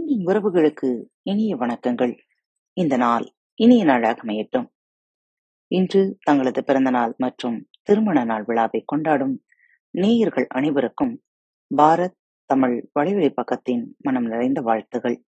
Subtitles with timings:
[0.00, 2.18] உறவுகளுக்கு இனிய வணக்கங்கள்.
[2.72, 4.66] இந்த நாள் இனிய நாளாக அமையட்டும்.
[5.66, 9.42] இன்று தங்களது பிறந்த நாள் மற்றும் திருமண நாள் விழாவை கொண்டாடும்
[9.90, 11.22] நேயர்கள் அனைவருக்கும்
[11.76, 15.24] பாரத் தமிழ் வலைவழி பக்கத்தின் மனம் நிறைந்த வாழ்த்துகள்.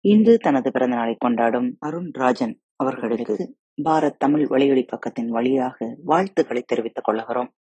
[0.00, 7.04] இன்று தனது பிறந்த நாளை கொண்டாடும் அருண் ராஜன் அவர்களுக்கு பாரத் தமிழ் வலையொலி பக்கத்தின் வழியாக வாழ்த்துக்களை தெரிவித்துக்
[7.04, 7.54] கொள்கிறோம்.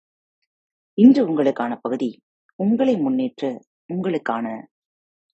[0.93, 2.23] இன்று உங்களுக்கான பகுதி
[2.55, 3.62] உங்களை முன்னேற்ற
[3.94, 4.66] உங்களுக்கான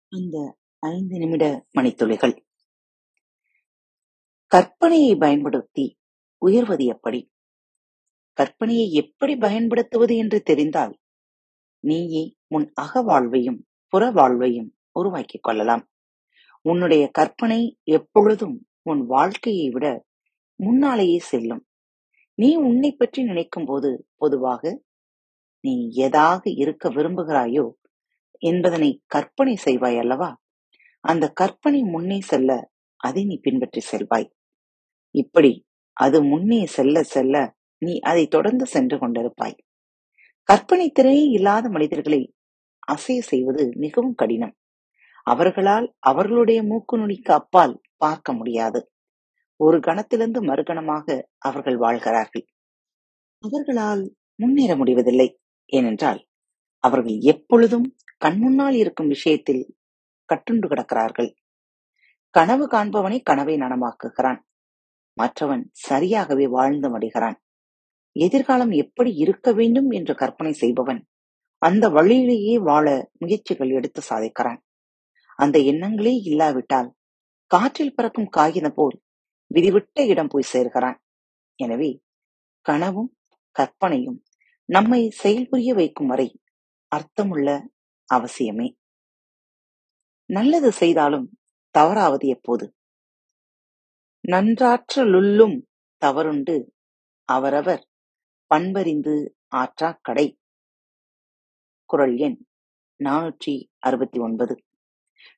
[0.09, 2.45] அந்த ஐந்து நிமிட மணித்துளிகள்.
[4.55, 5.97] கற்பனையை பயன்படுத்தி
[6.37, 7.31] உயர்வது எப்படி?
[8.41, 10.99] கற்பனையை எப்படி பயன்படுத்துவது என்று தெரிந்தால்
[11.79, 15.89] நீயே உன் அக வாழ்வையும் புற வாழ்வையும் உருவாக்கிக் கொள்ளலாம்.
[16.61, 20.05] உன்னுடைய கற்பனை எப்பொழுதும் உன் வாழ்க்கையை விட
[20.55, 21.65] முன்னாலேயே செல்லும்.
[22.33, 24.83] நீ உன்னை பற்றி நினைக்கும் போது பொதுவாக
[25.59, 27.71] நீ எதாக இருக்க விரும்புகிறாயோ
[28.39, 30.42] என்பதனை கற்பனை செய்வாய் அல்லவா?
[31.03, 32.51] அந்த கற்பனை முன்னே செல்ல
[32.97, 34.27] அதை நீ பின்பற்றி செல்வாய்.
[35.15, 35.65] இப்படி
[35.97, 37.35] அது முன்னே செல்ல செல்ல
[37.81, 39.57] நீ அதை தொடர்ந்து சென்று கொண்டிருப்பாய்.
[40.49, 42.21] கற்பனை திரையே இல்லாத மனிதர்களை
[42.87, 44.55] அசைய செய்வது மிகவும் கடினம்.
[45.27, 48.79] அவர்களால் அவர்களுடைய மூக்கு நுனிக்கு அப்பால் பார்க்க முடியாது.
[49.59, 51.05] ஒரு கணத்திலிருந்து மறுகணமாக
[51.37, 52.45] அவர்கள் வாழ்கிறார்கள்.
[53.43, 54.03] அவர்களால்
[54.35, 55.27] முன்னேற முடிவதில்லை.
[55.65, 56.19] ஏனென்றால்
[56.83, 57.87] அவர்கள் எப்பொழுதும்
[58.25, 59.63] கண்முன்னால் இருக்கும் விஷயத்தில்
[60.33, 61.29] கட்டுண்டு கிடக்கிறார்கள்.
[62.35, 64.39] கனவு காண்பவனை கனவை நனமாக்குகிறான்
[65.17, 67.37] மற்றவன் சரியாகவே வாழ்ந்து மடிகிறான்.
[68.15, 71.01] எதிர்காலம் எப்படி இருக்க வேண்டும் என்று கற்பனை செய்பவன்
[71.61, 72.85] அந்த வழியிலேயே வாழ
[73.17, 74.59] முயற்சிகள் எடுத்து சாதிக்கிறான்.
[75.39, 76.89] அந்த எண்ணங்களே இல்லாவிட்டால்
[77.51, 78.95] காற்றில் பறக்கும் காகிதம் போல்
[79.51, 80.97] விதிவிட்ட இடம் போய் சேர்கிறான்.
[81.59, 81.91] எனவே
[82.65, 83.11] கனவும்
[83.55, 84.19] கற்பனையும்
[84.69, 86.27] நம்மை செயல்புரிய வைக்கும் வரை
[86.91, 87.47] அர்த்தமுள்ள
[88.09, 88.67] அவசியமே.
[90.35, 91.27] நல்லது செய்தாலும்
[91.75, 92.65] தவறாவது எப்போது?
[94.23, 95.57] நன்றாற்றலுள்ளும்
[96.01, 96.55] தவறுண்டு
[97.29, 97.83] அவரவர்
[98.51, 99.15] பண்பறிந்து
[99.55, 100.27] ஆற்றா கடை
[101.89, 102.37] குரல் எண்
[102.99, 104.53] நானூற்றி அறுபத்தி ஒன்பது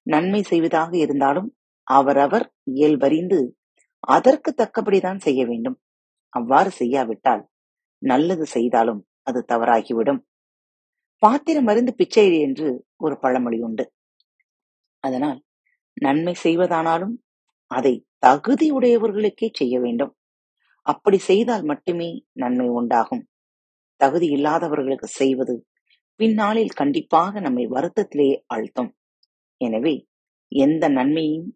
[0.04, 1.50] நன்மை செய்வதாக இருந்தாலும்
[1.88, 3.40] அவரவர் இயல்பறிந்து
[4.08, 5.78] அதற்கு தக்கபடிதான் செய்ய வேண்டும்.
[6.34, 7.44] அவ்வாறு செய்யாவிட்டால்
[8.02, 10.22] நல்லது செய்தாலும் அது தவறாகிவிடும்.
[11.24, 13.86] பாத்திரம் அறிந்து பிச்சை என்று ஒரு பழமொழி உண்டு.
[15.08, 15.40] அதனால்
[15.98, 17.16] நன்மை செய்வதானாலும்
[17.72, 20.14] அதை தகுதி உடையவர்களுக்கே செய்ய வேண்டும்.
[20.86, 22.10] அப்படி செய்தால் மட்டுமே
[22.42, 23.24] நன்மை உண்டாகும்.
[24.02, 25.56] தகுதி இல்லாதவர்களுக்கு செய்வது
[26.20, 28.92] பின்னாளில் கண்டிப்பாக நம்மை வருத்தத்திலே அழுத்தும்
[29.62, 29.96] எனவே
[30.52, 31.48] எந்த நன்மையும்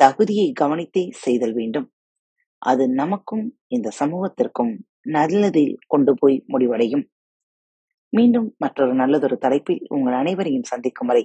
[0.00, 1.86] தகுதியை கவனித்தே செய்தல் வேண்டும்.
[2.62, 3.44] அது நமக்கும்
[3.76, 4.72] இந்த சமூகத்திற்கும்
[5.16, 7.04] நல்லதில் கொண்டு போய் முடிவடையும்.
[8.12, 11.24] மீண்டும் மற்றொரு நல்லதொரு தலைப்பில் உங்கள் அனைவரையும் சந்திக்கும் வரை